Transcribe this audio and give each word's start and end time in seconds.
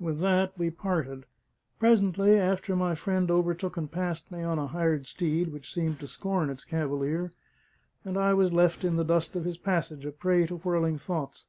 With 0.00 0.20
that 0.20 0.56
we 0.56 0.70
parted. 0.70 1.24
Presently 1.78 2.38
after 2.40 2.74
my 2.74 2.94
friend 2.94 3.30
overtook 3.30 3.76
and 3.76 3.92
passed 3.92 4.32
me 4.32 4.40
on 4.42 4.58
a 4.58 4.66
hired 4.68 5.04
steed 5.06 5.48
which 5.52 5.74
seemed 5.74 6.00
to 6.00 6.08
scorn 6.08 6.48
its 6.48 6.64
cavalier; 6.64 7.32
and 8.02 8.16
I 8.16 8.32
was 8.32 8.50
left 8.50 8.82
in 8.82 8.96
the 8.96 9.04
dust 9.04 9.36
of 9.36 9.44
his 9.44 9.58
passage, 9.58 10.06
a 10.06 10.10
prey 10.10 10.46
to 10.46 10.56
whirling 10.56 10.96
thoughts. 10.96 11.44